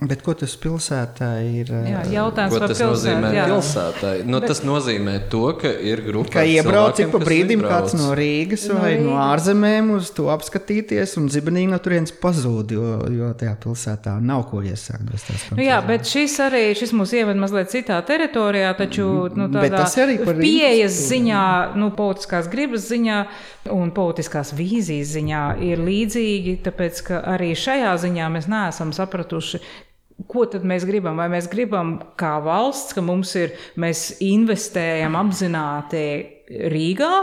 [0.02, 1.68] Bet ko tas pilsētā ir?
[1.70, 3.44] Jā, eh, jautājums Ko tas pilsētu, nozīmē jā.
[3.52, 4.14] pilsētai?
[4.26, 7.94] Nu, Bet- tas nozīmē to, ka ir grupa Kā iebrauc ik pa kas brīdim kāds
[8.00, 9.28] no Rīgas No vai no Rīgas.
[9.36, 14.64] ārzemēm uz to apskatīties, un zibenīgi no turienes pazūd, jo, jo tajā pilsētā nav ko
[14.64, 15.06] iesākt
[15.52, 19.96] Nu, jā, bet šis arī šis mūs ieved mazliet citā teritorijā, taču nu, tādā tas
[19.98, 23.28] arī par pieejas ziņā, nu, politiskās gribas ziņā
[23.70, 29.62] un politiskās vīzijas ziņā ir līdzīgi, tāpēc ka arī šajā ziņā mēs neesam sapratuši.
[30.30, 31.18] Ko tad mēs gribam?
[31.18, 36.04] Vai mēs gribam, kā valsts, ka mums ir, mēs investējam apzināti
[36.72, 37.14] Rīgā,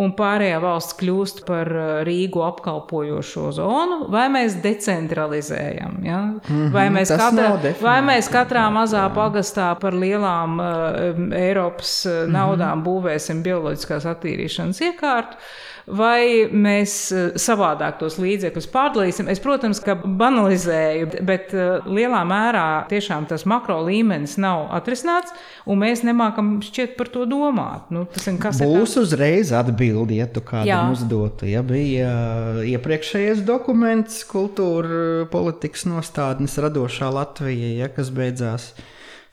[0.00, 6.00] un pārējā valsts kļūst par uh, Rīgu apkalpojošo zonu, vai mēs decentralizējam?
[6.06, 6.20] Ja?
[6.24, 7.82] Mm -hmm, vai, mēs definēts.
[7.82, 12.88] vai mēs katrā mazā pagastā par lielām uh, Eiropas uh, naudām mm -hmm.
[12.88, 15.36] būvēsim bioloģiskās attīrīšanas iekārtu?
[15.84, 19.28] Vai mēs uh, savādāk tos līdzekļus pārdalīsim?
[19.28, 25.34] Es, protams, ka banalizēju, bet uh, lielā mērā tiešām tas makro līmenis nav atrisināts,
[25.68, 27.92] un mēs nemākam šķiet par to domāt.
[27.92, 28.72] Nu, tas ir kas ir?
[28.72, 31.50] Būs uzreiz atbildi, ja tu kādam uzdotu.
[31.52, 38.72] Ja bija uh, iepriekšējais dokuments, kultūra politikas nostādnes radošā Latvija, ja, kas beidzās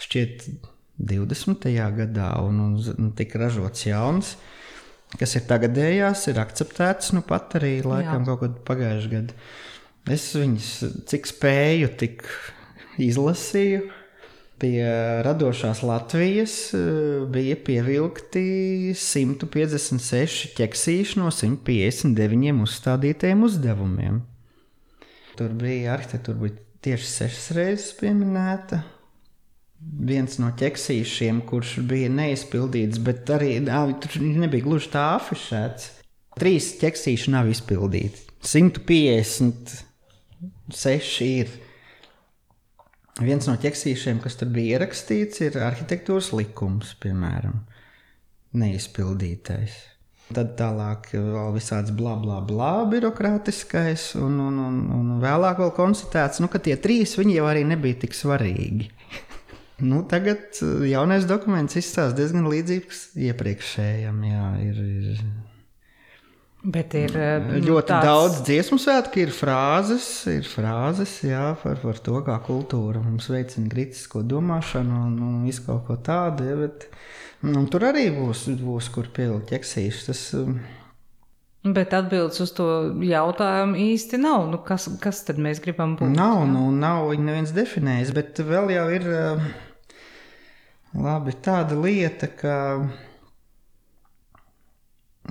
[0.02, 0.50] šķiet
[1.02, 1.68] 20.
[1.96, 4.36] gadā, un, un, un tika ražots jauns,
[5.19, 8.28] kas ir tagadējās, ir akceptēts nu pat arī laikam Jā.
[8.30, 9.38] kaut kad pagājušajā gadā.
[10.10, 10.69] Es viņus
[11.10, 12.24] cik spēju, tik
[13.02, 13.89] izlasīju.
[14.62, 14.86] Pie
[15.26, 24.19] radošās Latvijas eh, bija pievilkti 156 ķeksīši no 159 uzstādītajiem uzdevumiem.
[25.39, 28.84] Tur bija arhitektūra, bija tieši sešas reizes pieminēta.
[29.82, 35.84] Viens no ķeksīšiem, kurš bija neizpildīts, bet arī ā, tur nebija gluži tā afišēts.
[36.38, 38.17] Trīs ķeksīši nav izpildīti.
[38.46, 41.48] 156 ir.
[43.22, 47.58] Viens no ķeksīšiem, kas tur bija ierakstīts, ir arhitektūras likums, piemēram,
[48.58, 49.74] neizpildītais.
[50.32, 56.39] Tad tālāk vēl visāds bla, bla, bla, birokrātiskais, un, un, un, un vēlāk vēl konstatēts,
[56.39, 58.88] nu, ka tie trīs jau arī nebija tik svarīgi.
[59.84, 64.20] Nu, tagad eh, jaunais dokuments izstāsta diezgan līdzīgs iepriekšējam.
[64.32, 65.24] Jā, ir, ir
[66.62, 71.98] Bet ir uh, ļoti tāds- daudz dziesmu svētku, ir frāzes, ir frāzes jā, par, par
[72.06, 76.46] to, kā kultūra mums veicina kritisko domāšanu un, un visu kaut ko tādu.
[76.46, 76.86] Ja, bet,
[77.41, 80.06] un tur arī būs, būs kur pievilkt ķeksīšus.
[80.12, 80.60] Tas, um,
[81.62, 82.67] Bet atbildes uz to
[83.06, 84.48] jautājumu īsti nav.
[84.50, 86.13] Nu, kas, kas tad mēs gribam būt?
[86.13, 89.44] Nav, nu, nav neviens definējis, bet vēl jau ir uh,
[90.97, 92.56] labi, tāda lieta, ka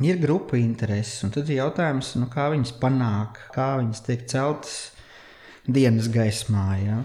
[0.01, 4.77] ir grupu intereses, un tad ir jautājums, nu, kā viņas panāk, kā viņas tiek celtas
[5.69, 6.69] dienas gaismā.
[6.81, 7.01] Ja?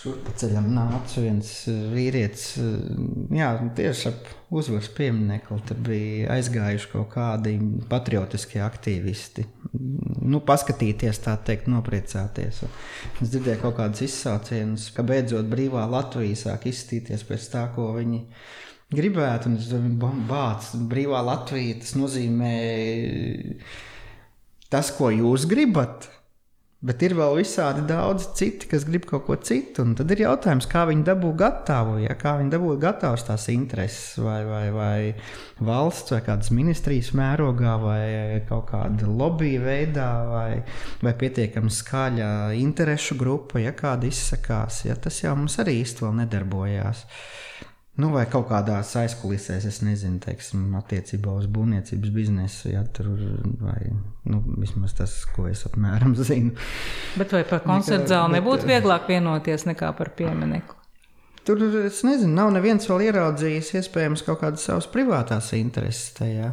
[0.00, 3.00] Šurp ceļam nāca viens uh, vīrietis, uh,
[3.36, 5.58] jā, tieši ap uzvaras pieminiekli.
[5.68, 7.52] Tur bija aizgājuši kaut kādi
[7.90, 9.44] patriotiskie aktīvisti.
[10.24, 12.62] Nu, paskatīties, tā teikt, nopriecāties.
[12.64, 12.72] Un
[13.20, 18.22] Es dzirdēju kaut kādus izsaucienus, ka beidzot brīvā Latvija sāk izstīties pēc tā, ko viņi
[18.96, 19.50] gribētu.
[19.50, 22.54] Un es domāju, bāc, brīvā Latvija tas nozīmē
[24.72, 26.08] tas, ko jūs gribat.
[26.80, 29.82] Bet ir vēl visādi daudz citi, kas grib kaut ko citu.
[29.84, 32.14] Un tad ir jautājums, kā viņi dabū gatavu, ja?
[32.16, 38.00] kā viņi dabū gatavus tās intereses, vai, vai, vai valsts, vai kādas ministrijas mērogā, vai
[38.48, 40.62] kaut kāda lobby veidā, vai,
[41.04, 42.30] vai pietiekami skaļa
[42.62, 44.86] interešu grupa, ja kāda izsakās.
[44.88, 44.96] Ja?
[44.96, 47.04] Tas jau mums arī īsti vēl nedarbojās.
[48.00, 53.10] Nu, vai kaut kādās aizkulisēs, es nezinu, teiksim, attiecībā uz būvniecības biznesu, ja tur
[53.60, 53.90] vai
[54.30, 56.54] nu, vismaz tas, ko es apmēram zinu.
[57.20, 60.78] Bet vai par koncertu zāli nebūtu vieglāk vienoties nekā par pieminiektu?
[61.44, 66.52] Tur es nezinu, nav neviens vēl ieraudzījis iespējams kaut kādas savas privātās intereses tajā.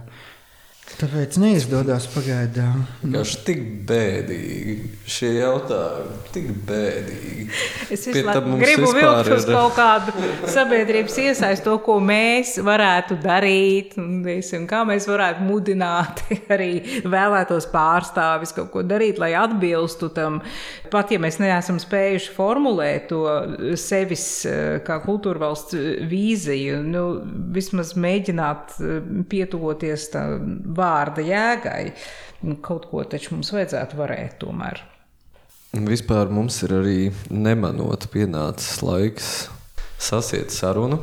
[0.87, 2.85] Tāpēc neizdodas pagaidām.
[3.03, 7.43] Vienkārši tik bēdīgi šie jautājumi, tik bēdīgi.
[7.93, 10.13] Es tam gribu vilkt uz ir- kaut kādu
[10.49, 16.23] sabiedrības iesaistu, to, ko mēs varētu darīt, un teiksim, kā mēs varētu mudināt
[16.55, 16.71] arī
[17.03, 20.39] vēlētos pārstāvis kaut ko darīt, lai atbilstu tam.
[20.89, 23.21] Pat ja mēs neesam spējuši formulēt to
[23.77, 25.75] sevis eh, kā kultūra valsts
[26.07, 27.05] vīziju, nu,
[27.53, 30.25] vismaz mēģināt eh, pietuvoties tā
[30.77, 31.83] vārda jēgai.
[32.45, 34.83] Nu, Kaut ko taču mums vajadzētu varēt tomēr.
[35.73, 36.99] Vispār mums ir arī
[37.33, 39.31] nemanot pienācis laiks
[40.01, 41.01] sasiet sarunu.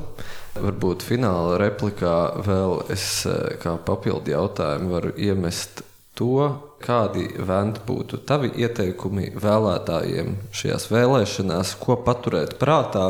[0.55, 2.15] Varbūt fināla replikā
[2.47, 5.83] vēl es eh, kā papildu jautājumu varu iemest
[6.15, 6.47] to,
[6.85, 13.09] kādi venti būtu tavi ieteikumi vēlētājiem šajās vēlēšanās, ko paturēt prātā.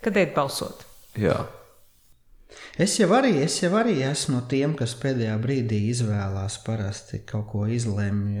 [0.00, 0.86] Kad iet balsot?
[1.20, 1.42] Jā.
[2.80, 7.50] Es jau, arī, es jau arī esmu no tiem, kas pēdējā brīdī izvēlās parasti kaut
[7.50, 8.38] ko izlemj.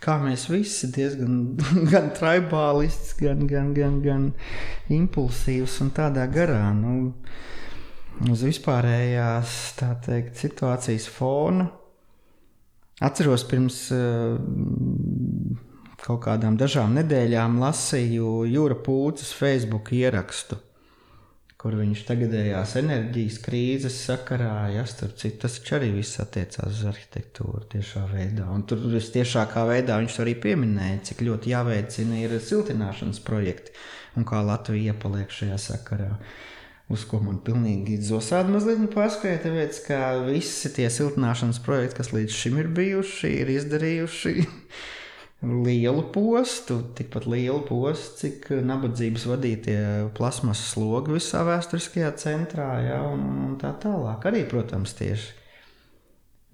[0.00, 1.58] Kā mēs visi diezgan
[1.92, 4.24] gan tribālists, gan, gan, gan, gan
[4.96, 6.62] impulsīvs un tādā garā.
[6.78, 7.10] Nu,
[8.32, 9.58] uz vispārējās
[10.06, 11.68] teikt, situācijas fona.
[13.04, 14.40] Atceros, pirms uh,
[16.00, 20.62] kaut kādām dažām nedēļām lasīju Jūra Pūces Facebook ierakstu
[21.60, 27.66] kur viņš tagadējās enerģijas krīzes sakarā, ja starp citu, tas arī viss attiecās uz arhitektūru
[27.74, 28.46] tiešā veidā.
[28.48, 33.76] Un tur tiešākā veidā viņš arī pieminēja, cik ļoti jāveicina ir siltināšanas projekti
[34.16, 36.14] un kā Latvija iepaliek šajā sakarā.
[36.90, 42.38] Uz ko man pilnīgi zosādi mazliet paskaidroja, tāpēc ka visi tie siltināšanas projekti, kas līdz
[42.40, 44.34] šim ir bijuši, ir izdarījuši
[45.40, 49.78] lielu postu, tikpat lielu postu, cik nabadzības vadītie
[50.16, 54.26] plasmas slogi visā vēsturiskajā centrā, ja, un, un tā tālāk.
[54.28, 55.38] Arī, protams, tieši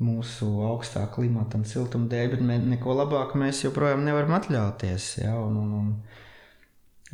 [0.07, 5.09] mūsu augstā klimata un siltuma dēļ, bet mē, neko labāku mēs joprojām nevaram atļauties.
[5.23, 5.93] Ja, un, un, un,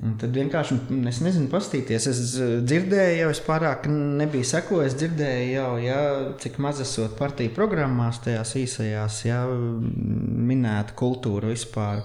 [0.00, 0.78] Un tad vienkārši
[1.10, 2.06] es nezinu, pastīties.
[2.08, 2.20] Es
[2.64, 4.96] dzirdēju, jau es pārāk nebiju sekojis.
[4.96, 5.98] Dzirdēju, jau, ja,
[6.40, 12.00] cik maz esot partiju programmās, tajās īsajās, ja minēta kultūra vispār.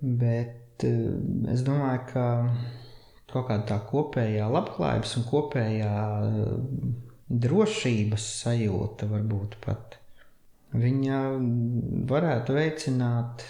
[0.00, 1.14] Bet eh,
[1.54, 2.26] es domāju, ka
[3.30, 5.94] kaut kāda tā kopējā labklājības un kopējā
[6.26, 6.52] eh,
[7.46, 9.98] drošības sajūta varbūt pat
[10.74, 11.22] viņa
[12.08, 13.44] varētu veicināt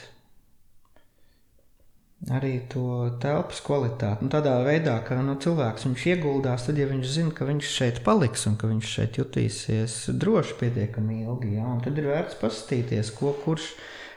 [2.27, 2.85] arī to
[3.23, 4.27] telpas kvalitāti.
[4.27, 8.03] Nu, tādā veidā, ka nu, cilvēks viņš ieguldās, tad, ja viņš zina, ka viņš šeit
[8.07, 13.37] paliks un ka viņš šeit jutīsies droši pietiekami ilgi, ja, tad ir vērts paskatīties, ko
[13.45, 13.71] kurš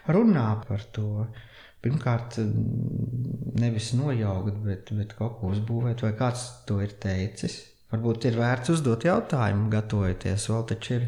[0.09, 1.27] runā par to.
[1.81, 2.35] Pirmkārt,
[3.57, 7.55] nevis nojaukt, bet, bet kaut ko uzbūvēt, vai kāds to ir teicis.
[7.89, 10.45] Varbūt ir vērts uzdot jautājumu, gatavoties.
[10.51, 11.07] Vēl taču ir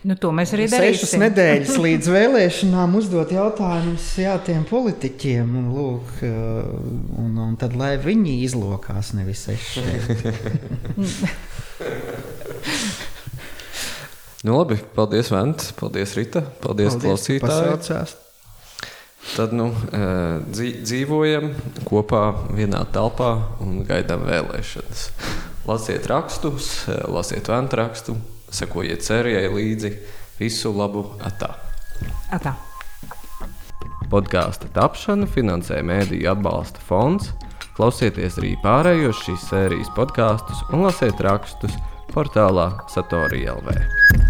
[0.00, 1.04] Nu, to mēs arī darīsim.
[1.04, 6.30] Sešas nedēļas līdz vēlēšanām uzdot jautājumus jā, tiem politiķiem, un, lūk, uh,
[7.20, 10.08] un, un tad lai viņi izlokās, nevis es šeit.
[14.46, 18.08] nu, labi, paldies, Vents, paldies, Rita, paldies, paldies klausītāji.
[19.34, 21.52] Tad nu, uh, dzīvojam
[21.84, 22.24] kopā
[22.56, 25.00] vienā telpā un gaidām vēlēšanas.
[25.68, 28.16] Lasiet rakstus, uh, lasiet ventu rakstu
[28.54, 29.92] sekojiet sērijai līdzi.
[30.40, 31.04] Visu labu!
[31.24, 31.52] Atā!
[32.32, 32.54] Atā.
[34.10, 37.30] Podkāstu tapšanu finansē Mēdīļu atbalsta fonds.
[37.76, 41.78] Klausieties arī pārējos šīs sērijas podkāstus un lasiet rakstus
[42.10, 44.29] portālā Satorija LV.